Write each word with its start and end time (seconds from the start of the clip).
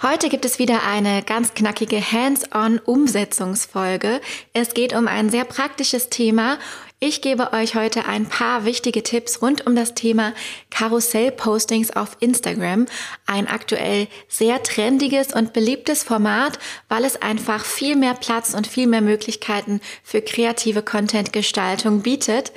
Heute 0.00 0.28
gibt 0.28 0.44
es 0.44 0.60
wieder 0.60 0.84
eine 0.84 1.24
ganz 1.24 1.54
knackige 1.54 2.00
Hands-on-Umsetzungsfolge. 2.00 4.20
Es 4.52 4.72
geht 4.72 4.92
um 4.92 5.08
ein 5.08 5.28
sehr 5.28 5.44
praktisches 5.44 6.08
Thema. 6.08 6.60
Ich 7.00 7.20
gebe 7.20 7.52
euch 7.52 7.74
heute 7.74 8.04
ein 8.04 8.26
paar 8.26 8.64
wichtige 8.64 9.02
Tipps 9.02 9.42
rund 9.42 9.66
um 9.66 9.74
das 9.74 9.94
Thema 9.94 10.34
Karussell-Postings 10.70 11.96
auf 11.96 12.16
Instagram. 12.20 12.86
Ein 13.26 13.48
aktuell 13.48 14.06
sehr 14.28 14.62
trendiges 14.62 15.34
und 15.34 15.52
beliebtes 15.52 16.04
Format, 16.04 16.60
weil 16.88 17.04
es 17.04 17.20
einfach 17.20 17.64
viel 17.64 17.96
mehr 17.96 18.14
Platz 18.14 18.54
und 18.54 18.68
viel 18.68 18.86
mehr 18.86 19.02
Möglichkeiten 19.02 19.80
für 20.04 20.22
kreative 20.22 20.82
Content-Gestaltung 20.82 22.02
bietet. 22.02 22.52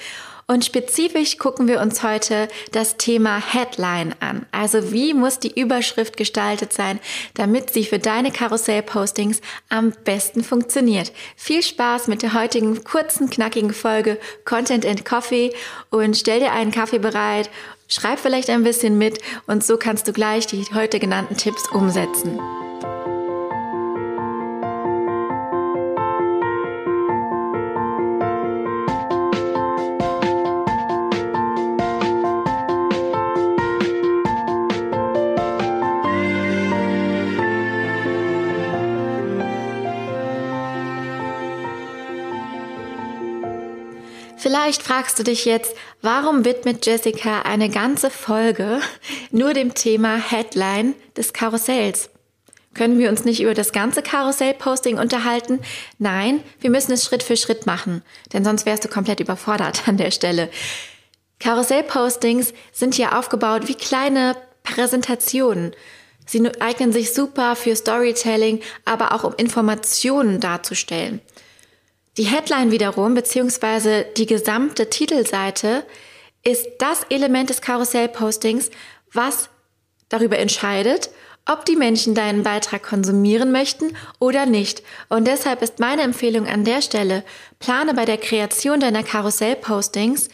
Und 0.51 0.65
spezifisch 0.65 1.37
gucken 1.37 1.69
wir 1.69 1.79
uns 1.79 2.03
heute 2.03 2.49
das 2.73 2.97
Thema 2.97 3.41
Headline 3.53 4.13
an. 4.19 4.45
Also 4.51 4.91
wie 4.91 5.13
muss 5.13 5.39
die 5.39 5.57
Überschrift 5.57 6.17
gestaltet 6.17 6.73
sein, 6.73 6.99
damit 7.35 7.69
sie 7.69 7.85
für 7.85 7.99
deine 7.99 8.31
Karussell-Postings 8.31 9.39
am 9.69 9.93
besten 10.03 10.43
funktioniert. 10.43 11.13
Viel 11.37 11.63
Spaß 11.63 12.09
mit 12.09 12.21
der 12.21 12.33
heutigen 12.33 12.83
kurzen, 12.83 13.29
knackigen 13.29 13.73
Folge 13.73 14.19
Content 14.43 14.85
and 14.85 15.05
Coffee 15.05 15.53
und 15.89 16.17
stell 16.17 16.41
dir 16.41 16.51
einen 16.51 16.71
Kaffee 16.71 16.99
bereit, 16.99 17.49
schreib 17.87 18.19
vielleicht 18.19 18.49
ein 18.49 18.65
bisschen 18.65 18.97
mit 18.97 19.19
und 19.47 19.63
so 19.63 19.77
kannst 19.77 20.09
du 20.09 20.11
gleich 20.11 20.47
die 20.47 20.65
heute 20.73 20.99
genannten 20.99 21.37
Tipps 21.37 21.63
umsetzen. 21.71 22.37
Vielleicht 44.41 44.81
fragst 44.81 45.19
du 45.19 45.23
dich 45.23 45.45
jetzt, 45.45 45.75
warum 46.01 46.45
widmet 46.45 46.83
Jessica 46.83 47.43
eine 47.43 47.69
ganze 47.69 48.09
Folge 48.09 48.79
nur 49.29 49.53
dem 49.53 49.75
Thema 49.75 50.15
Headline 50.15 50.95
des 51.15 51.31
Karussells? 51.31 52.09
Können 52.73 52.97
wir 52.97 53.09
uns 53.09 53.23
nicht 53.23 53.39
über 53.43 53.53
das 53.53 53.71
ganze 53.71 54.01
Karussell-Posting 54.01 54.97
unterhalten? 54.97 55.59
Nein, 55.99 56.41
wir 56.59 56.71
müssen 56.71 56.91
es 56.91 57.05
Schritt 57.05 57.21
für 57.21 57.37
Schritt 57.37 57.67
machen, 57.67 58.01
denn 58.33 58.43
sonst 58.43 58.65
wärst 58.65 58.83
du 58.83 58.87
komplett 58.87 59.19
überfordert 59.19 59.87
an 59.87 59.97
der 59.97 60.09
Stelle. 60.09 60.49
Karussell-Postings 61.37 62.55
sind 62.71 62.95
hier 62.95 63.15
aufgebaut 63.15 63.67
wie 63.67 63.75
kleine 63.75 64.35
Präsentationen. 64.63 65.75
Sie 66.25 66.41
eignen 66.59 66.91
sich 66.91 67.13
super 67.13 67.55
für 67.55 67.75
Storytelling, 67.75 68.61
aber 68.85 69.13
auch 69.13 69.23
um 69.23 69.35
Informationen 69.35 70.39
darzustellen. 70.39 71.21
Die 72.17 72.25
Headline 72.25 72.71
wiederum, 72.71 73.13
beziehungsweise 73.13 74.05
die 74.17 74.25
gesamte 74.25 74.89
Titelseite, 74.89 75.85
ist 76.43 76.67
das 76.79 77.03
Element 77.09 77.49
des 77.49 77.61
Karussellpostings, 77.61 78.69
was 79.13 79.49
darüber 80.09 80.37
entscheidet, 80.37 81.09
ob 81.47 81.65
die 81.65 81.75
Menschen 81.75 82.13
deinen 82.13 82.43
Beitrag 82.43 82.83
konsumieren 82.83 83.51
möchten 83.51 83.95
oder 84.19 84.45
nicht. 84.45 84.83
Und 85.09 85.25
deshalb 85.25 85.61
ist 85.61 85.79
meine 85.79 86.01
Empfehlung 86.01 86.47
an 86.47 86.65
der 86.65 86.81
Stelle, 86.81 87.23
plane 87.59 87.93
bei 87.93 88.05
der 88.05 88.17
Kreation 88.17 88.79
deiner 88.79 89.03
Karussellpostings 89.03 90.29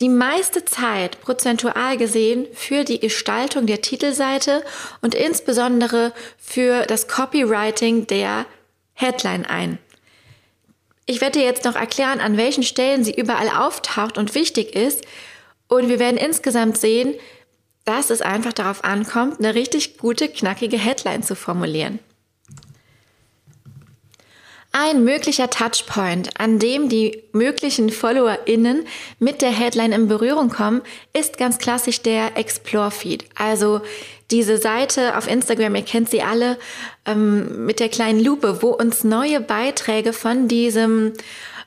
die 0.00 0.08
meiste 0.08 0.64
Zeit 0.64 1.20
prozentual 1.20 1.96
gesehen 1.96 2.46
für 2.52 2.84
die 2.84 3.00
Gestaltung 3.00 3.66
der 3.66 3.80
Titelseite 3.80 4.62
und 5.00 5.14
insbesondere 5.14 6.12
für 6.36 6.86
das 6.86 7.08
Copywriting 7.08 8.06
der 8.06 8.46
Headline 8.94 9.44
ein. 9.46 9.78
Ich 11.10 11.22
werde 11.22 11.38
dir 11.38 11.46
jetzt 11.46 11.64
noch 11.64 11.74
erklären, 11.74 12.20
an 12.20 12.36
welchen 12.36 12.62
Stellen 12.62 13.02
sie 13.02 13.14
überall 13.14 13.48
auftaucht 13.48 14.18
und 14.18 14.34
wichtig 14.34 14.76
ist. 14.76 15.06
Und 15.66 15.88
wir 15.88 15.98
werden 15.98 16.18
insgesamt 16.18 16.76
sehen, 16.76 17.14
dass 17.86 18.10
es 18.10 18.20
einfach 18.20 18.52
darauf 18.52 18.84
ankommt, 18.84 19.38
eine 19.38 19.54
richtig 19.54 19.96
gute, 19.96 20.28
knackige 20.28 20.76
Headline 20.76 21.22
zu 21.22 21.34
formulieren. 21.34 21.98
Ein 24.72 25.02
möglicher 25.02 25.48
Touchpoint, 25.48 26.38
an 26.38 26.58
dem 26.58 26.90
die 26.90 27.22
möglichen 27.32 27.88
FollowerInnen 27.88 28.86
mit 29.18 29.40
der 29.40 29.50
Headline 29.50 29.92
in 29.92 30.08
Berührung 30.08 30.50
kommen, 30.50 30.82
ist 31.14 31.38
ganz 31.38 31.56
klassisch 31.56 32.02
der 32.02 32.36
Explore-Feed. 32.36 33.24
Also 33.34 33.80
diese 34.30 34.58
Seite 34.58 35.16
auf 35.16 35.28
Instagram, 35.28 35.74
ihr 35.74 35.82
kennt 35.82 36.10
sie 36.10 36.22
alle, 36.22 36.58
ähm, 37.06 37.64
mit 37.66 37.80
der 37.80 37.88
kleinen 37.88 38.22
Lupe, 38.22 38.62
wo 38.62 38.70
uns 38.70 39.04
neue 39.04 39.40
Beiträge 39.40 40.12
von 40.12 40.48
diesem 40.48 41.14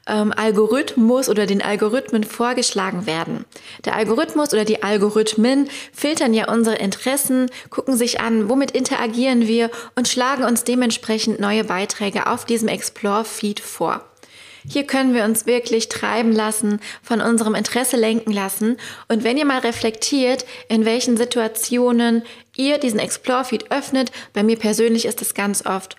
ähm, 0.07 0.33
Algorithmus 0.35 1.29
oder 1.29 1.45
den 1.45 1.61
Algorithmen 1.61 2.23
vorgeschlagen 2.23 3.05
werden. 3.05 3.45
Der 3.85 3.95
Algorithmus 3.95 4.53
oder 4.53 4.65
die 4.65 4.83
Algorithmen 4.83 5.69
filtern 5.93 6.33
ja 6.33 6.51
unsere 6.51 6.75
Interessen, 6.77 7.49
gucken 7.69 7.95
sich 7.95 8.19
an, 8.19 8.49
womit 8.49 8.71
interagieren 8.71 9.47
wir 9.47 9.69
und 9.95 10.07
schlagen 10.07 10.43
uns 10.43 10.63
dementsprechend 10.63 11.39
neue 11.39 11.63
Beiträge 11.63 12.27
auf 12.27 12.45
diesem 12.45 12.67
Explore-Feed 12.67 13.59
vor. 13.59 14.10
Hier 14.67 14.85
können 14.85 15.13
wir 15.13 15.23
uns 15.23 15.45
wirklich 15.45 15.89
treiben 15.89 16.31
lassen, 16.31 16.79
von 17.01 17.21
unserem 17.21 17.55
Interesse 17.55 17.97
lenken 17.97 18.31
lassen. 18.31 18.77
Und 19.07 19.23
wenn 19.23 19.37
ihr 19.37 19.45
mal 19.45 19.59
reflektiert, 19.59 20.45
in 20.69 20.85
welchen 20.85 21.17
Situationen 21.17 22.23
ihr 22.55 22.77
diesen 22.77 22.99
Explore-Feed 22.99 23.71
öffnet, 23.71 24.11
bei 24.33 24.43
mir 24.43 24.57
persönlich 24.57 25.05
ist 25.05 25.21
es 25.21 25.33
ganz 25.33 25.65
oft, 25.65 25.95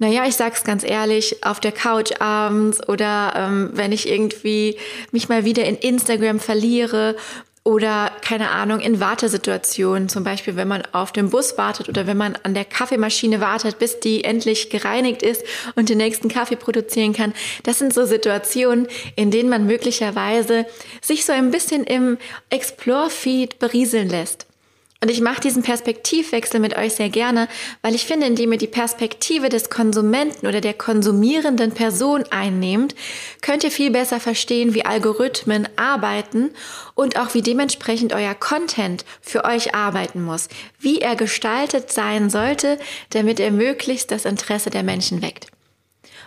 naja, 0.00 0.24
ich 0.26 0.34
sag's 0.34 0.64
ganz 0.64 0.82
ehrlich, 0.82 1.44
auf 1.44 1.60
der 1.60 1.72
Couch 1.72 2.22
abends 2.22 2.86
oder 2.88 3.34
ähm, 3.36 3.70
wenn 3.74 3.92
ich 3.92 4.08
irgendwie 4.08 4.78
mich 5.12 5.28
mal 5.28 5.44
wieder 5.44 5.64
in 5.66 5.76
Instagram 5.76 6.40
verliere 6.40 7.16
oder 7.70 8.10
keine 8.20 8.50
Ahnung, 8.50 8.80
in 8.80 8.98
Wartesituationen, 8.98 10.08
zum 10.08 10.24
Beispiel 10.24 10.56
wenn 10.56 10.66
man 10.66 10.82
auf 10.90 11.12
dem 11.12 11.30
Bus 11.30 11.56
wartet 11.56 11.88
oder 11.88 12.08
wenn 12.08 12.16
man 12.16 12.36
an 12.42 12.52
der 12.52 12.64
Kaffeemaschine 12.64 13.40
wartet, 13.40 13.78
bis 13.78 14.00
die 14.00 14.24
endlich 14.24 14.70
gereinigt 14.70 15.22
ist 15.22 15.44
und 15.76 15.88
den 15.88 15.98
nächsten 15.98 16.28
Kaffee 16.28 16.56
produzieren 16.56 17.12
kann. 17.12 17.32
Das 17.62 17.78
sind 17.78 17.94
so 17.94 18.06
Situationen, 18.06 18.88
in 19.14 19.30
denen 19.30 19.48
man 19.48 19.66
möglicherweise 19.66 20.66
sich 21.00 21.24
so 21.24 21.32
ein 21.32 21.52
bisschen 21.52 21.84
im 21.84 22.18
Explore-Feed 22.48 23.60
berieseln 23.60 24.08
lässt. 24.08 24.49
Und 25.02 25.10
ich 25.10 25.22
mache 25.22 25.40
diesen 25.40 25.62
Perspektivwechsel 25.62 26.60
mit 26.60 26.76
euch 26.76 26.94
sehr 26.94 27.08
gerne, 27.08 27.48
weil 27.80 27.94
ich 27.94 28.04
finde, 28.04 28.26
indem 28.26 28.52
ihr 28.52 28.58
die 28.58 28.66
Perspektive 28.66 29.48
des 29.48 29.70
Konsumenten 29.70 30.46
oder 30.46 30.60
der 30.60 30.74
konsumierenden 30.74 31.72
Person 31.72 32.24
einnehmt, 32.30 32.94
könnt 33.40 33.64
ihr 33.64 33.70
viel 33.70 33.90
besser 33.90 34.20
verstehen, 34.20 34.74
wie 34.74 34.84
Algorithmen 34.84 35.66
arbeiten 35.76 36.50
und 36.94 37.18
auch 37.18 37.32
wie 37.32 37.40
dementsprechend 37.40 38.12
euer 38.12 38.34
Content 38.34 39.06
für 39.22 39.46
euch 39.46 39.74
arbeiten 39.74 40.22
muss, 40.22 40.48
wie 40.78 41.00
er 41.00 41.16
gestaltet 41.16 41.90
sein 41.90 42.28
sollte, 42.28 42.78
damit 43.08 43.40
er 43.40 43.52
möglichst 43.52 44.10
das 44.10 44.26
Interesse 44.26 44.68
der 44.68 44.82
Menschen 44.82 45.22
weckt. 45.22 45.46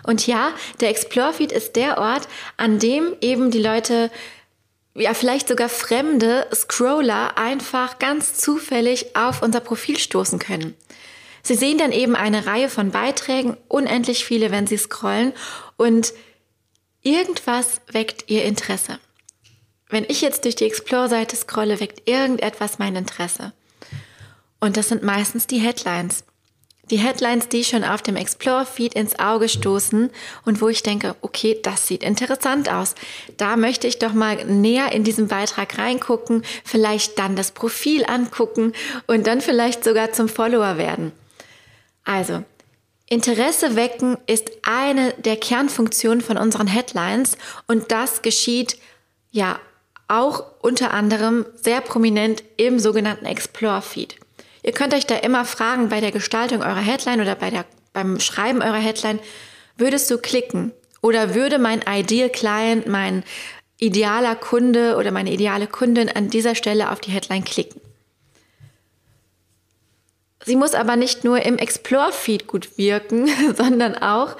Und 0.04 0.26
ja, 0.26 0.52
der 0.82 0.90
Explore 0.90 1.34
Feed 1.34 1.52
ist 1.52 1.76
der 1.76 2.00
Ort, 2.00 2.28
an 2.58 2.80
dem 2.80 3.16
eben 3.22 3.52
die 3.52 3.62
Leute 3.62 4.10
ja, 4.96 5.14
vielleicht 5.14 5.48
sogar 5.48 5.70
fremde 5.70 6.48
Scroller 6.54 7.38
einfach 7.38 8.00
ganz 8.00 8.36
zufällig 8.36 9.16
auf 9.16 9.42
unser 9.42 9.60
Profil 9.60 9.98
stoßen 9.98 10.40
können. 10.40 10.76
Sie 11.42 11.56
sehen 11.56 11.78
dann 11.78 11.92
eben 11.92 12.16
eine 12.16 12.46
Reihe 12.46 12.70
von 12.70 12.92
Beiträgen, 12.92 13.58
unendlich 13.68 14.24
viele, 14.24 14.52
wenn 14.52 14.68
sie 14.68 14.78
scrollen 14.78 15.34
und 15.78 16.14
irgendwas 17.02 17.82
weckt 17.92 18.30
ihr 18.30 18.46
Interesse. 18.46 19.00
Wenn 19.90 20.06
ich 20.08 20.22
jetzt 20.22 20.46
durch 20.46 20.56
die 20.56 20.66
Explore-Seite 20.66 21.36
scrolle, 21.36 21.80
weckt 21.80 22.08
irgendetwas 22.08 22.80
mein 22.80 22.96
Interesse. 22.96 23.54
Und 24.60 24.78
das 24.78 24.88
sind 24.90 25.04
meistens 25.04 25.46
die 25.46 25.60
Headlines. 25.60 26.24
Die 26.90 26.98
Headlines, 26.98 27.48
die 27.48 27.64
schon 27.64 27.86
auf 27.86 28.02
dem 28.02 28.18
Explore-Feed 28.18 28.94
ins 28.94 29.18
Auge 29.18 29.48
stoßen 29.48 30.10
und 30.46 30.62
wo 30.62 30.68
ich 30.68 30.84
denke, 30.84 31.16
okay, 31.22 31.58
das 31.64 31.88
sieht 31.88 32.04
interessant 32.04 32.70
aus. 32.70 32.96
Da 33.38 33.56
möchte 33.56 33.88
ich 33.88 34.00
doch 34.00 34.14
mal 34.14 34.44
näher 34.46 34.92
in 34.92 35.06
diesen 35.06 35.30
Beitrag 35.30 35.78
reingucken, 35.78 36.44
vielleicht 36.66 37.18
dann 37.18 37.38
das 37.38 37.52
Profil 37.52 38.04
angucken 38.06 38.74
und 39.08 39.28
dann 39.28 39.40
vielleicht 39.40 39.86
sogar 39.86 40.12
zum 40.12 40.28
Follower 40.28 40.78
werden. 40.78 41.14
Also, 42.04 42.44
Interesse 43.08 43.78
wecken 43.78 44.18
ist 44.28 44.52
eine 44.64 45.14
der 45.14 45.38
Kernfunktionen 45.38 46.22
von 46.22 46.38
unseren 46.38 46.68
Headlines 46.68 47.38
und 47.66 47.94
das 47.94 48.22
geschieht 48.22 48.78
ja 49.32 49.58
auch 50.10 50.44
unter 50.62 50.92
anderem 50.92 51.46
sehr 51.56 51.80
prominent 51.80 52.44
im 52.58 52.78
sogenannten 52.80 53.26
Explore-Feed. 53.26 54.18
Ihr 54.64 54.72
könnt 54.72 54.94
euch 54.94 55.06
da 55.06 55.16
immer 55.18 55.44
fragen 55.44 55.90
bei 55.90 56.00
der 56.00 56.12
Gestaltung 56.12 56.62
eurer 56.62 56.76
Headline 56.76 57.22
oder 57.22 57.36
bei 57.36 57.50
der, 57.50 57.66
beim 57.92 58.20
Schreiben 58.20 58.62
eurer 58.62 58.78
Headline, 58.78 59.20
würdest 59.78 60.10
du 60.10 60.18
klicken? 60.18 60.72
Oder 61.02 61.36
würde 61.36 61.60
mein 61.60 61.82
Ideal 61.82 62.30
Client, 62.30 62.88
mein 62.88 63.24
idealer 63.78 64.36
Kunde 64.36 64.96
oder 64.96 65.12
meine 65.12 65.34
ideale 65.34 65.68
Kundin 65.68 66.08
an 66.10 66.30
dieser 66.30 66.56
Stelle 66.56 66.92
auf 66.92 67.02
die 67.02 67.12
Headline 67.12 67.44
klicken? 67.44 67.82
Sie 70.46 70.56
muss 70.56 70.74
aber 70.74 70.96
nicht 70.96 71.26
nur 71.26 71.42
im 71.42 71.58
Explore-Feed 71.58 72.48
gut 72.48 72.78
wirken, 72.78 73.30
sondern 73.56 73.96
auch 73.96 74.38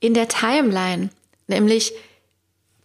in 0.00 0.14
der 0.14 0.26
Timeline, 0.26 1.10
nämlich 1.46 1.92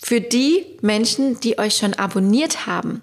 für 0.03 0.21
die 0.21 0.77
Menschen, 0.81 1.39
die 1.39 1.57
euch 1.57 1.77
schon 1.77 1.95
abonniert 1.95 2.67
haben. 2.67 3.01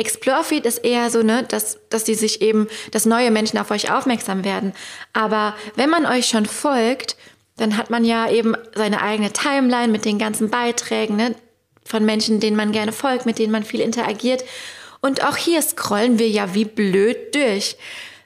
Explore-Feed 0.00 0.66
ist 0.66 0.78
eher 0.78 1.10
so, 1.10 1.22
ne, 1.22 1.44
dass, 1.48 1.78
dass 1.90 2.04
die 2.04 2.14
sich 2.14 2.42
eben, 2.42 2.68
dass 2.90 3.06
neue 3.06 3.30
Menschen 3.30 3.58
auf 3.58 3.70
euch 3.70 3.92
aufmerksam 3.92 4.44
werden. 4.44 4.72
Aber 5.12 5.54
wenn 5.76 5.90
man 5.90 6.06
euch 6.06 6.26
schon 6.26 6.46
folgt, 6.46 7.16
dann 7.56 7.76
hat 7.76 7.90
man 7.90 8.04
ja 8.04 8.30
eben 8.30 8.56
seine 8.74 9.02
eigene 9.02 9.32
Timeline 9.32 9.92
mit 9.92 10.04
den 10.04 10.18
ganzen 10.18 10.50
Beiträgen, 10.50 11.16
ne, 11.16 11.34
von 11.84 12.04
Menschen, 12.04 12.40
denen 12.40 12.56
man 12.56 12.72
gerne 12.72 12.92
folgt, 12.92 13.26
mit 13.26 13.38
denen 13.38 13.52
man 13.52 13.64
viel 13.64 13.80
interagiert. 13.80 14.44
Und 15.00 15.24
auch 15.24 15.36
hier 15.36 15.60
scrollen 15.62 16.18
wir 16.18 16.28
ja 16.28 16.54
wie 16.54 16.64
blöd 16.64 17.34
durch. 17.34 17.76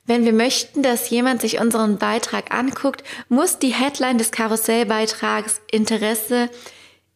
Wenn 0.07 0.25
wir 0.25 0.33
möchten, 0.33 0.83
dass 0.83 1.09
jemand 1.09 1.41
sich 1.41 1.61
unseren 1.61 1.99
Beitrag 1.99 2.53
anguckt, 2.53 3.03
muss 3.29 3.59
die 3.59 3.73
Headline 3.73 4.19
des 4.19 4.33
Karussellbeitrags 4.33 5.61
Interesse 5.71 6.51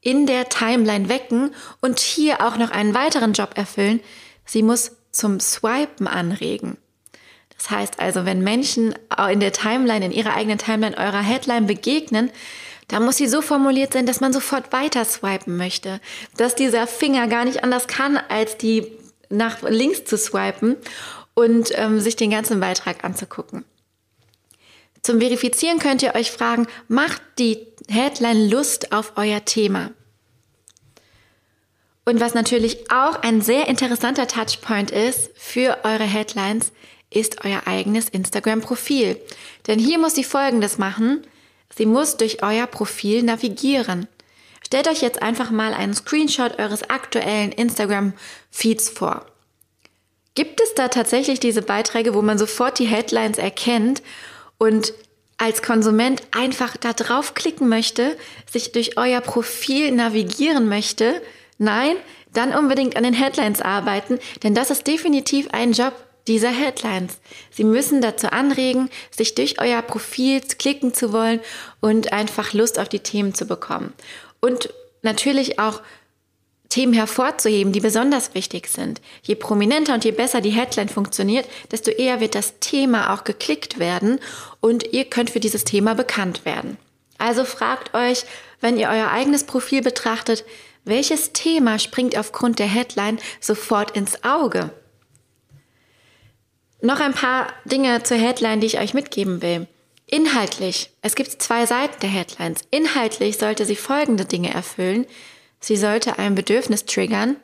in 0.00 0.26
der 0.26 0.48
Timeline 0.48 1.08
wecken 1.08 1.54
und 1.80 2.00
hier 2.00 2.40
auch 2.40 2.56
noch 2.56 2.70
einen 2.70 2.94
weiteren 2.94 3.34
Job 3.34 3.50
erfüllen. 3.56 4.00
Sie 4.48 4.62
muss 4.62 4.92
zum 5.12 5.40
Swipen 5.40 6.08
anregen. 6.08 6.78
Das 7.56 7.70
heißt 7.70 8.00
also, 8.00 8.24
wenn 8.24 8.40
Menschen 8.40 8.94
in 9.30 9.40
der 9.40 9.52
Timeline, 9.52 10.06
in 10.06 10.12
ihrer 10.12 10.34
eigenen 10.34 10.58
Timeline 10.58 10.96
eurer 10.96 11.20
Headline 11.20 11.66
begegnen, 11.66 12.30
da 12.86 13.00
muss 13.00 13.16
sie 13.16 13.26
so 13.26 13.42
formuliert 13.42 13.92
sein, 13.92 14.06
dass 14.06 14.20
man 14.20 14.32
sofort 14.32 14.72
weiter 14.72 15.04
swipen 15.04 15.56
möchte. 15.56 16.00
Dass 16.36 16.54
dieser 16.54 16.86
Finger 16.86 17.28
gar 17.28 17.44
nicht 17.44 17.62
anders 17.62 17.86
kann, 17.86 18.16
als 18.16 18.56
die 18.56 18.90
nach 19.28 19.62
links 19.62 20.04
zu 20.04 20.16
swipen 20.16 20.76
und 21.34 21.70
ähm, 21.74 22.00
sich 22.00 22.16
den 22.16 22.30
ganzen 22.30 22.60
Beitrag 22.60 23.04
anzugucken. 23.04 23.64
Zum 25.02 25.20
Verifizieren 25.20 25.78
könnt 25.78 26.02
ihr 26.02 26.14
euch 26.14 26.30
fragen, 26.30 26.66
macht 26.88 27.20
die 27.38 27.66
Headline 27.88 28.48
Lust 28.48 28.92
auf 28.92 29.12
euer 29.16 29.44
Thema? 29.44 29.90
Und 32.08 32.20
was 32.20 32.32
natürlich 32.32 32.90
auch 32.90 33.16
ein 33.20 33.42
sehr 33.42 33.68
interessanter 33.68 34.26
Touchpoint 34.26 34.90
ist 34.90 35.30
für 35.34 35.76
eure 35.84 36.04
Headlines, 36.04 36.72
ist 37.10 37.44
euer 37.44 37.66
eigenes 37.66 38.08
Instagram-Profil. 38.08 39.20
Denn 39.66 39.78
hier 39.78 39.98
muss 39.98 40.14
sie 40.14 40.24
Folgendes 40.24 40.78
machen. 40.78 41.26
Sie 41.76 41.84
muss 41.84 42.16
durch 42.16 42.42
euer 42.42 42.66
Profil 42.66 43.22
navigieren. 43.24 44.08
Stellt 44.64 44.88
euch 44.88 45.02
jetzt 45.02 45.20
einfach 45.20 45.50
mal 45.50 45.74
einen 45.74 45.92
Screenshot 45.92 46.58
eures 46.58 46.88
aktuellen 46.88 47.52
Instagram-Feeds 47.52 48.88
vor. 48.88 49.26
Gibt 50.34 50.62
es 50.62 50.72
da 50.74 50.88
tatsächlich 50.88 51.40
diese 51.40 51.60
Beiträge, 51.60 52.14
wo 52.14 52.22
man 52.22 52.38
sofort 52.38 52.78
die 52.78 52.86
Headlines 52.86 53.36
erkennt 53.36 54.00
und 54.56 54.94
als 55.36 55.60
Konsument 55.60 56.22
einfach 56.30 56.78
da 56.78 56.94
draufklicken 56.94 57.68
möchte, 57.68 58.16
sich 58.50 58.72
durch 58.72 58.96
euer 58.96 59.20
Profil 59.20 59.92
navigieren 59.92 60.70
möchte? 60.70 61.20
Nein, 61.58 61.96
dann 62.32 62.54
unbedingt 62.54 62.96
an 62.96 63.02
den 63.02 63.14
Headlines 63.14 63.60
arbeiten, 63.60 64.18
denn 64.42 64.54
das 64.54 64.70
ist 64.70 64.86
definitiv 64.86 65.48
ein 65.50 65.72
Job, 65.72 65.92
dieser 66.28 66.50
Headlines. 66.50 67.18
Sie 67.50 67.64
müssen 67.64 68.00
dazu 68.00 68.30
anregen, 68.30 68.90
sich 69.10 69.34
durch 69.34 69.60
euer 69.60 69.82
Profil 69.82 70.40
klicken 70.42 70.94
zu 70.94 71.12
wollen 71.12 71.40
und 71.80 72.12
einfach 72.12 72.52
Lust 72.52 72.78
auf 72.78 72.88
die 72.88 73.00
Themen 73.00 73.34
zu 73.34 73.46
bekommen. 73.46 73.94
Und 74.40 74.72
natürlich 75.02 75.58
auch 75.58 75.80
Themen 76.68 76.92
hervorzuheben, 76.92 77.72
die 77.72 77.80
besonders 77.80 78.34
wichtig 78.34 78.68
sind. 78.68 79.00
Je 79.22 79.34
prominenter 79.34 79.94
und 79.94 80.04
je 80.04 80.10
besser 80.10 80.42
die 80.42 80.50
Headline 80.50 80.90
funktioniert, 80.90 81.48
desto 81.70 81.90
eher 81.90 82.20
wird 82.20 82.34
das 82.34 82.58
Thema 82.60 83.14
auch 83.14 83.24
geklickt 83.24 83.78
werden 83.78 84.20
und 84.60 84.92
ihr 84.92 85.06
könnt 85.06 85.30
für 85.30 85.40
dieses 85.40 85.64
Thema 85.64 85.94
bekannt 85.94 86.44
werden. 86.44 86.76
Also 87.16 87.44
fragt 87.44 87.94
euch, 87.94 88.24
wenn 88.60 88.76
ihr 88.76 88.90
euer 88.90 89.10
eigenes 89.10 89.44
Profil 89.44 89.80
betrachtet, 89.80 90.44
welches 90.88 91.32
Thema 91.32 91.78
springt 91.78 92.16
aufgrund 92.16 92.58
der 92.58 92.66
Headline 92.66 93.18
sofort 93.40 93.92
ins 93.92 94.24
Auge? 94.24 94.70
Noch 96.80 97.00
ein 97.00 97.12
paar 97.12 97.48
Dinge 97.64 98.02
zur 98.02 98.16
Headline, 98.16 98.60
die 98.60 98.66
ich 98.66 98.78
euch 98.78 98.94
mitgeben 98.94 99.42
will. 99.42 99.66
Inhaltlich. 100.06 100.90
Es 101.02 101.16
gibt 101.16 101.42
zwei 101.42 101.66
Seiten 101.66 102.00
der 102.00 102.08
Headlines. 102.08 102.60
Inhaltlich 102.70 103.36
sollte 103.36 103.66
sie 103.66 103.76
folgende 103.76 104.24
Dinge 104.24 104.54
erfüllen. 104.54 105.04
Sie 105.60 105.76
sollte 105.76 106.18
ein 106.18 106.34
Bedürfnis 106.34 106.86
triggern, 106.86 107.36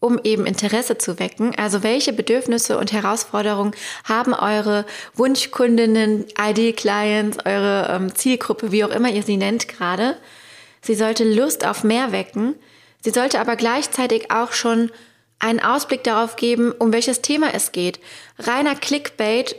um 0.00 0.18
eben 0.22 0.46
Interesse 0.46 0.96
zu 0.96 1.18
wecken. 1.18 1.54
Also 1.58 1.82
welche 1.82 2.12
Bedürfnisse 2.12 2.78
und 2.78 2.92
Herausforderungen 2.92 3.74
haben 4.04 4.32
eure 4.32 4.86
Wunschkundinnen, 5.14 6.26
ID-Clients, 6.40 7.38
eure 7.44 7.88
ähm, 7.90 8.14
Zielgruppe, 8.14 8.72
wie 8.72 8.84
auch 8.84 8.90
immer 8.90 9.10
ihr 9.10 9.22
sie 9.22 9.36
nennt 9.36 9.68
gerade. 9.68 10.16
Sie 10.82 10.94
sollte 10.94 11.24
Lust 11.24 11.64
auf 11.64 11.84
mehr 11.84 12.12
wecken. 12.12 12.56
Sie 13.00 13.10
sollte 13.10 13.40
aber 13.40 13.56
gleichzeitig 13.56 14.30
auch 14.30 14.52
schon 14.52 14.90
einen 15.38 15.60
Ausblick 15.60 16.04
darauf 16.04 16.36
geben, 16.36 16.72
um 16.72 16.92
welches 16.92 17.22
Thema 17.22 17.54
es 17.54 17.72
geht. 17.72 18.00
Reiner 18.38 18.74
Clickbait 18.74 19.56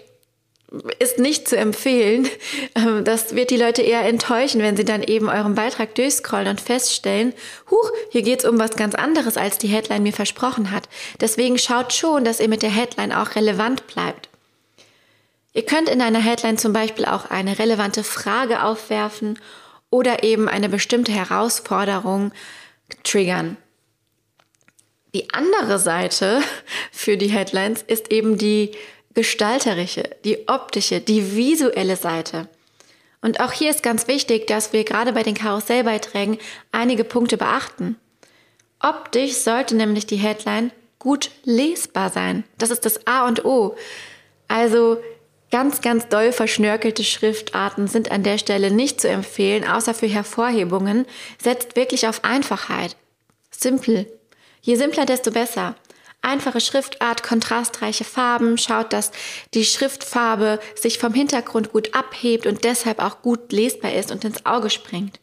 ist 0.99 1.19
nicht 1.19 1.47
zu 1.47 1.57
empfehlen. 1.57 2.27
Ähm, 2.75 3.03
das 3.03 3.35
wird 3.35 3.51
die 3.51 3.57
Leute 3.57 3.83
eher 3.83 4.01
enttäuschen, 4.01 4.61
wenn 4.61 4.75
sie 4.75 4.85
dann 4.85 5.03
eben 5.03 5.29
euren 5.29 5.53
Beitrag 5.53 5.93
durchscrollen 5.93 6.47
und 6.47 6.59
feststellen, 6.59 7.33
huch, 7.69 7.91
hier 8.09 8.23
geht's 8.23 8.45
um 8.45 8.57
was 8.57 8.75
ganz 8.75 8.95
anderes, 8.95 9.37
als 9.37 9.59
die 9.59 9.67
Headline 9.67 10.01
mir 10.01 10.13
versprochen 10.13 10.71
hat. 10.71 10.89
Deswegen 11.21 11.59
schaut 11.59 11.93
schon, 11.93 12.25
dass 12.25 12.39
ihr 12.39 12.47
mit 12.47 12.63
der 12.63 12.71
Headline 12.71 13.13
auch 13.13 13.35
relevant 13.35 13.85
bleibt. 13.85 14.29
Ihr 15.53 15.63
könnt 15.63 15.87
in 15.87 16.01
einer 16.01 16.19
Headline 16.19 16.57
zum 16.57 16.73
Beispiel 16.73 17.05
auch 17.05 17.29
eine 17.29 17.59
relevante 17.59 18.03
Frage 18.03 18.63
aufwerfen 18.63 19.37
oder 19.93 20.23
eben 20.23 20.49
eine 20.49 20.69
bestimmte 20.69 21.11
Herausforderung 21.11 22.31
triggern. 23.03 23.57
Die 25.13 25.31
andere 25.31 25.77
Seite 25.77 26.41
für 26.91 27.15
die 27.15 27.27
Headlines 27.27 27.83
ist 27.83 28.11
eben 28.11 28.39
die 28.39 28.71
gestalterische, 29.13 30.09
die 30.25 30.47
optische, 30.47 30.99
die 30.99 31.35
visuelle 31.35 31.95
Seite. 31.95 32.49
Und 33.21 33.39
auch 33.39 33.51
hier 33.51 33.69
ist 33.69 33.83
ganz 33.83 34.07
wichtig, 34.07 34.47
dass 34.47 34.73
wir 34.73 34.83
gerade 34.83 35.13
bei 35.13 35.21
den 35.21 35.35
Karussellbeiträgen 35.35 36.39
einige 36.71 37.03
Punkte 37.03 37.37
beachten. 37.37 37.95
Optisch 38.79 39.33
sollte 39.33 39.75
nämlich 39.75 40.07
die 40.07 40.15
Headline 40.15 40.71
gut 40.97 41.29
lesbar 41.43 42.09
sein. 42.09 42.45
Das 42.57 42.71
ist 42.71 42.83
das 42.83 43.05
A 43.05 43.27
und 43.27 43.45
O. 43.45 43.75
Also 44.47 44.97
ganz, 45.53 45.81
ganz 45.81 46.09
doll 46.09 46.31
verschnörkelte 46.31 47.03
Schriftarten 47.03 47.87
sind 47.87 48.11
an 48.11 48.23
der 48.23 48.39
Stelle 48.39 48.71
nicht 48.71 48.99
zu 48.99 49.07
empfehlen, 49.07 49.67
außer 49.67 49.93
für 49.93 50.07
Hervorhebungen. 50.07 51.05
Setzt 51.41 51.75
wirklich 51.75 52.07
auf 52.07 52.23
Einfachheit. 52.23 52.97
Simple, 53.51 54.07
Je 54.63 54.75
simpler, 54.75 55.05
desto 55.05 55.29
besser. 55.29 55.75
Einfache 56.21 56.61
Schriftart, 56.61 57.21
kontrastreiche 57.21 58.05
Farben, 58.05 58.57
schaut, 58.57 58.93
dass 58.93 59.11
die 59.53 59.65
Schriftfarbe 59.65 60.59
sich 60.73 60.97
vom 60.97 61.13
Hintergrund 61.13 61.71
gut 61.73 61.93
abhebt 61.93 62.47
und 62.47 62.63
deshalb 62.63 62.99
auch 62.99 63.21
gut 63.21 63.51
lesbar 63.51 63.93
ist 63.93 64.09
und 64.09 64.23
ins 64.23 64.45
Auge 64.45 64.69
springt. 64.69 65.19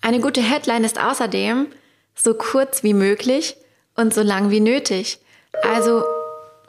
Eine 0.00 0.20
gute 0.20 0.40
Headline 0.40 0.84
ist 0.84 0.98
außerdem 0.98 1.66
so 2.14 2.34
kurz 2.34 2.84
wie 2.84 2.94
möglich 2.94 3.56
und 3.96 4.14
so 4.14 4.22
lang 4.22 4.50
wie 4.50 4.60
nötig. 4.60 5.18
Also, 5.62 6.04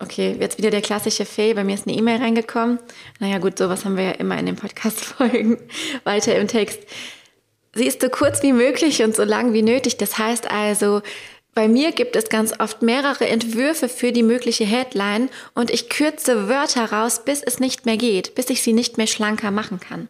okay, 0.05 0.37
jetzt 0.39 0.57
wieder 0.57 0.69
der 0.69 0.81
klassische 0.81 1.25
Fail. 1.25 1.55
Bei 1.55 1.63
mir 1.63 1.75
ist 1.75 1.87
eine 1.87 1.97
E-Mail 1.97 2.21
reingekommen. 2.21 2.79
Naja, 3.19 3.39
gut, 3.39 3.57
sowas 3.57 3.83
haben 3.83 3.97
wir 3.97 4.03
ja 4.03 4.11
immer 4.11 4.37
in 4.37 4.45
den 4.45 4.55
Podcast-Folgen. 4.55 5.57
Weiter 6.03 6.35
im 6.35 6.47
Text. 6.47 6.79
Sie 7.73 7.85
ist 7.85 8.01
so 8.01 8.09
kurz 8.09 8.41
wie 8.41 8.53
möglich 8.53 9.03
und 9.03 9.15
so 9.15 9.23
lang 9.23 9.51
wie 9.51 9.61
nötig. 9.61 9.97
Das 9.97 10.17
heißt 10.17 10.49
also, 10.49 11.01
bei 11.53 11.67
mir 11.67 11.91
gibt 11.91 12.15
es 12.15 12.29
ganz 12.29 12.57
oft 12.59 12.81
mehrere 12.81 13.27
Entwürfe 13.27 13.89
für 13.89 14.11
die 14.11 14.23
mögliche 14.23 14.65
Headline 14.65 15.29
und 15.53 15.71
ich 15.71 15.89
kürze 15.89 16.47
Wörter 16.47 16.91
raus, 16.91 17.23
bis 17.25 17.41
es 17.41 17.59
nicht 17.59 17.85
mehr 17.85 17.97
geht, 17.97 18.35
bis 18.35 18.49
ich 18.49 18.61
sie 18.61 18.73
nicht 18.73 18.97
mehr 18.97 19.07
schlanker 19.07 19.51
machen 19.51 19.79
kann. 19.79 20.09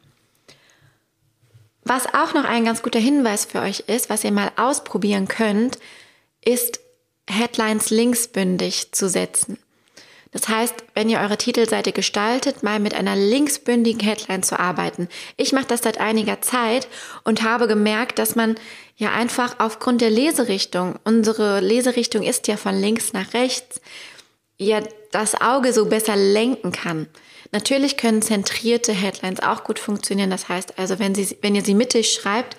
Was 1.83 2.07
auch 2.07 2.33
noch 2.33 2.45
ein 2.45 2.65
ganz 2.65 2.81
guter 2.81 2.99
Hinweis 2.99 3.45
für 3.45 3.61
euch 3.61 3.81
ist, 3.81 4.09
was 4.09 4.23
ihr 4.23 4.31
mal 4.31 4.51
ausprobieren 4.57 5.27
könnt, 5.27 5.77
ist 6.43 6.79
Headlines 7.29 7.91
linksbündig 7.91 8.91
zu 8.91 9.07
setzen. 9.07 9.59
Das 10.35 10.49
heißt, 10.49 10.75
wenn 10.93 11.07
ihr 11.09 11.21
eure 11.21 11.37
Titelseite 11.37 11.93
gestaltet, 11.93 12.61
mal 12.61 12.81
mit 12.81 12.93
einer 12.93 13.15
linksbündigen 13.15 14.01
Headline 14.01 14.43
zu 14.43 14.59
arbeiten. 14.59 15.07
Ich 15.37 15.53
mache 15.53 15.67
das 15.67 15.83
seit 15.83 16.01
einiger 16.01 16.41
Zeit 16.41 16.89
und 17.23 17.41
habe 17.41 17.69
gemerkt, 17.69 18.19
dass 18.19 18.35
man 18.35 18.55
ja 18.97 19.13
einfach 19.13 19.55
aufgrund 19.59 20.01
der 20.01 20.09
Leserichtung, 20.09 20.99
unsere 21.05 21.61
Leserichtung 21.61 22.21
ist 22.21 22.49
ja 22.49 22.57
von 22.57 22.77
links 22.77 23.13
nach 23.13 23.33
rechts, 23.33 23.79
ja 24.57 24.81
das 25.13 25.39
Auge 25.39 25.71
so 25.71 25.85
besser 25.85 26.17
lenken 26.17 26.73
kann. 26.73 27.07
Natürlich 27.53 27.95
können 27.95 28.21
zentrierte 28.21 28.91
Headlines 28.91 29.39
auch 29.41 29.63
gut 29.63 29.79
funktionieren. 29.79 30.31
Das 30.31 30.49
heißt 30.49 30.77
also, 30.77 30.99
wenn, 30.99 31.15
sie, 31.15 31.37
wenn 31.43 31.55
ihr 31.55 31.63
sie 31.63 31.75
mittig 31.75 32.11
schreibt, 32.11 32.57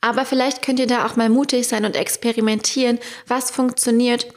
aber 0.00 0.24
vielleicht 0.24 0.62
könnt 0.62 0.78
ihr 0.78 0.86
da 0.86 1.04
auch 1.04 1.16
mal 1.16 1.30
mutig 1.30 1.66
sein 1.66 1.84
und 1.84 1.96
experimentieren, 1.96 3.00
was 3.26 3.50
funktioniert 3.50 4.28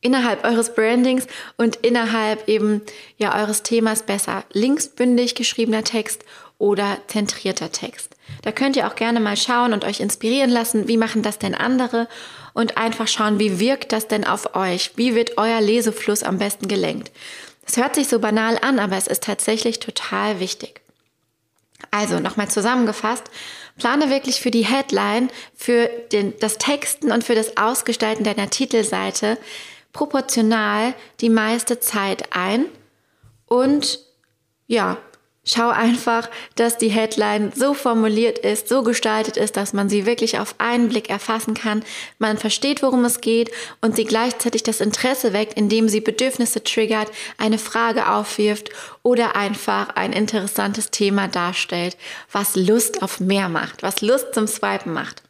innerhalb 0.00 0.44
eures 0.44 0.74
Brandings 0.74 1.26
und 1.56 1.76
innerhalb 1.76 2.48
eben 2.48 2.82
ja 3.18 3.34
eures 3.34 3.62
Themas 3.62 4.02
besser 4.02 4.44
linksbündig 4.52 5.34
geschriebener 5.34 5.84
Text 5.84 6.24
oder 6.58 6.98
zentrierter 7.06 7.72
Text. 7.72 8.14
Da 8.42 8.52
könnt 8.52 8.76
ihr 8.76 8.86
auch 8.86 8.94
gerne 8.94 9.20
mal 9.20 9.36
schauen 9.36 9.72
und 9.72 9.84
euch 9.84 10.00
inspirieren 10.00 10.50
lassen, 10.50 10.88
wie 10.88 10.96
machen 10.96 11.22
das 11.22 11.38
denn 11.38 11.54
andere 11.54 12.08
und 12.52 12.76
einfach 12.76 13.08
schauen, 13.08 13.38
wie 13.38 13.60
wirkt 13.60 13.92
das 13.92 14.08
denn 14.08 14.26
auf 14.26 14.54
euch? 14.54 14.92
Wie 14.96 15.14
wird 15.14 15.38
euer 15.38 15.60
Lesefluss 15.60 16.22
am 16.22 16.38
besten 16.38 16.68
gelenkt? 16.68 17.10
Es 17.66 17.76
hört 17.76 17.94
sich 17.94 18.08
so 18.08 18.18
banal 18.18 18.58
an, 18.60 18.78
aber 18.78 18.96
es 18.96 19.06
ist 19.06 19.22
tatsächlich 19.22 19.80
total 19.80 20.40
wichtig. 20.40 20.80
Also 21.90 22.20
nochmal 22.20 22.48
zusammengefasst, 22.48 23.24
plane 23.78 24.10
wirklich 24.10 24.40
für 24.40 24.50
die 24.50 24.66
Headline, 24.66 25.30
für 25.56 25.88
den, 26.12 26.34
das 26.40 26.58
Texten 26.58 27.10
und 27.10 27.24
für 27.24 27.34
das 27.34 27.56
Ausgestalten 27.56 28.24
deiner 28.24 28.50
Titelseite 28.50 29.38
proportional 29.92 30.94
die 31.20 31.30
meiste 31.30 31.80
Zeit 31.80 32.32
ein 32.32 32.66
und 33.46 34.00
ja, 34.66 34.98
Schau 35.42 35.70
einfach, 35.70 36.28
dass 36.54 36.76
die 36.76 36.90
Headline 36.90 37.50
so 37.56 37.72
formuliert 37.72 38.38
ist, 38.38 38.68
so 38.68 38.82
gestaltet 38.82 39.38
ist, 39.38 39.56
dass 39.56 39.72
man 39.72 39.88
sie 39.88 40.04
wirklich 40.04 40.38
auf 40.38 40.54
einen 40.58 40.90
Blick 40.90 41.08
erfassen 41.08 41.54
kann, 41.54 41.82
man 42.18 42.36
versteht, 42.36 42.82
worum 42.82 43.06
es 43.06 43.22
geht 43.22 43.50
und 43.80 43.96
sie 43.96 44.04
gleichzeitig 44.04 44.62
das 44.62 44.82
Interesse 44.82 45.32
weckt, 45.32 45.54
indem 45.54 45.88
sie 45.88 46.02
Bedürfnisse 46.02 46.62
triggert, 46.62 47.10
eine 47.38 47.56
Frage 47.56 48.08
aufwirft 48.10 48.68
oder 49.02 49.34
einfach 49.34 49.88
ein 49.96 50.12
interessantes 50.12 50.90
Thema 50.90 51.26
darstellt, 51.26 51.96
was 52.30 52.54
Lust 52.54 53.02
auf 53.02 53.18
mehr 53.18 53.48
macht, 53.48 53.82
was 53.82 54.02
Lust 54.02 54.34
zum 54.34 54.46
Swipen 54.46 54.92
macht. 54.92 55.22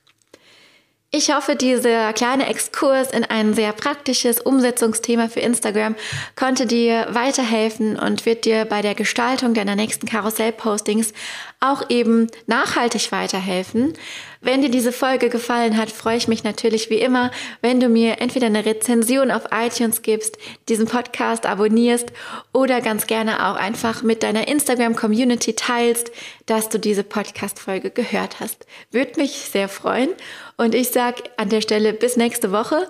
Ich 1.13 1.35
hoffe, 1.35 1.57
dieser 1.57 2.13
kleine 2.13 2.47
Exkurs 2.47 3.11
in 3.11 3.25
ein 3.25 3.53
sehr 3.53 3.73
praktisches 3.73 4.41
Umsetzungsthema 4.41 5.27
für 5.27 5.41
Instagram 5.41 5.97
konnte 6.37 6.67
dir 6.67 7.09
weiterhelfen 7.11 7.99
und 7.99 8.27
wird 8.27 8.45
dir 8.45 8.65
bei 8.65 8.81
der 8.81 8.95
Gestaltung 8.95 9.53
deiner 9.53 9.75
nächsten 9.75 10.07
Karussell-Postings 10.07 11.13
auch 11.61 11.91
eben 11.91 12.29
nachhaltig 12.47 13.13
weiterhelfen. 13.13 13.93
Wenn 14.41 14.63
dir 14.63 14.71
diese 14.71 14.93
Folge 14.93 15.29
gefallen 15.29 15.77
hat, 15.77 15.91
freue 15.91 16.17
ich 16.17 16.27
mich 16.27 16.43
natürlich 16.43 16.89
wie 16.89 16.99
immer, 16.99 17.31
wenn 17.61 17.79
du 17.79 17.89
mir 17.89 18.21
entweder 18.21 18.47
eine 18.47 18.65
Rezension 18.65 19.31
auf 19.31 19.45
iTunes 19.53 20.01
gibst, 20.01 20.39
diesen 20.71 20.87
Podcast 20.87 21.45
abonnierst 21.45 22.13
oder 22.55 22.81
ganz 22.81 23.07
gerne 23.07 23.47
auch 23.47 23.57
einfach 23.57 24.03
mit 24.03 24.23
deiner 24.23 24.49
Instagram-Community 24.49 25.55
teilst, 25.55 26.11
dass 26.47 26.71
du 26.71 26.79
diese 26.79 27.05
Podcast-Folge 27.05 27.91
gehört 27.91 28.41
hast. 28.41 28.67
Würde 28.91 29.21
mich 29.21 29.33
sehr 29.33 29.69
freuen. 29.69 30.09
Und 30.57 30.75
ich 30.75 30.89
sage 30.89 31.25
an 31.37 31.51
der 31.51 31.61
Stelle 31.61 31.93
bis 31.93 32.17
nächste 32.17 32.53
Woche 32.53 32.89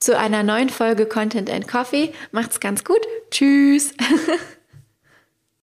zu 0.00 0.18
einer 0.18 0.42
neuen 0.42 0.68
Folge 0.68 1.06
Content 1.06 1.48
and 1.48 1.68
Coffee. 1.68 2.12
Macht's 2.32 2.58
ganz 2.58 2.82
gut. 2.82 3.00
Tschüss. 3.30 3.94